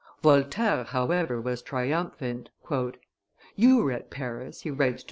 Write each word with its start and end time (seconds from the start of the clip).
Voltaire, 0.23 0.83
however, 0.85 1.39
was 1.39 1.61
triumphant. 1.61 2.49
"You 3.55 3.83
were 3.83 3.91
at 3.91 4.09
Paris," 4.09 4.61
he 4.61 4.71
writes 4.71 4.93
to 4.93 4.97
M. 4.97 4.99